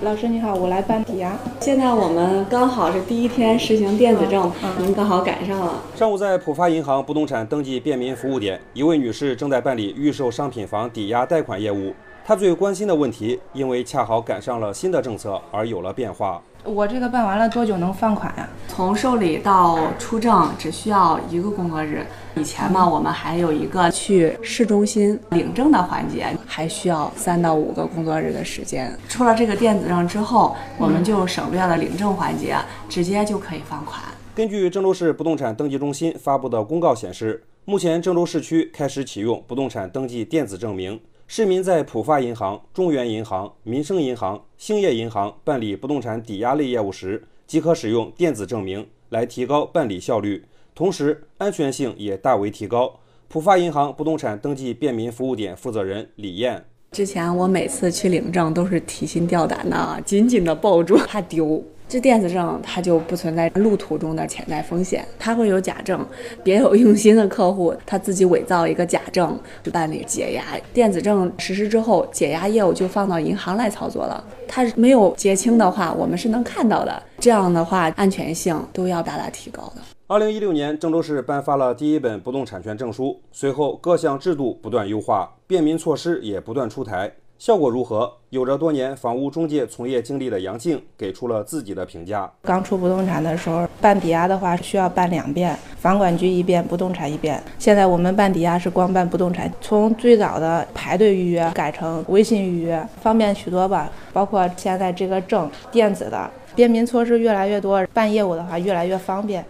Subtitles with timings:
[0.00, 1.36] 老师你好，我来办抵押。
[1.58, 5.82] 现在我们刚好是第一天实行电子证，您刚好赶上了。
[5.96, 11.92] 上午在浦发银行不动产登记便民服务点，一位女士正在办理预售商品房抵押贷款业务。
[12.28, 16.42] 她最关心的问题，因为恰好赶上了新的政策而有了变化。
[16.62, 18.46] 我这个办完了多久能放款呀？
[18.68, 22.04] 从受理到出证只需要一个工作日。
[22.36, 28.94] 以前嘛，我们还有一个去市中心领证的环节，还需要三到五个工作日的时间。
[29.08, 32.58] 出了这个电子证之后，我们就省略了领证环节，
[32.90, 34.02] 直接就可以放款。
[34.34, 41.00] 根据郑州市不动产登记中心发布的公告显示，目前郑州市区开始启用不动产登记电子证明。
[41.30, 52.98] 市民在浦发银行、中原银行、民生银行、兴业银行办理不动产抵押类业务时，即可使用电子证明来提高办理效率，同时安全性也大为提高。
[53.28, 61.62] 浦发银行不动产登记便民服务点负责人李艳：之前我每次去领证都是提心吊胆的，紧紧的抱住，怕丢。
[61.88, 66.06] 这电子证它就不存在路途中的潜在风险，它会有假证，
[66.44, 70.44] 别有用心的客户他自己伪造一个假证去办理解押。
[70.74, 74.22] 电子证实施之后，解押业务就放到银行来操作了。
[74.46, 77.02] 它没有结清的话，我们是能看到的。
[77.18, 79.80] 这样的话，安全性都要大大提高的。
[80.08, 87.10] 二零一六年，郑州市颁发了第一本不动产权证书，随后各项制度不断优化，便民措施也不断出台。
[87.38, 88.12] 效果如何？
[88.30, 92.28] 有着多年房屋中介从业经历的杨静给出了自己的评价。
[92.42, 97.40] 刚出不动产的时候，办抵押的话需要办两遍，房管局一遍，不动产一遍。
[97.56, 103.88] 现在我们办抵押是光办不动产，从最早的排队预约改成微信预约，方便许多吧。
[104.12, 109.44] 包括现在这个证电子的，便民措施越来越多，办业务的话越来越方便。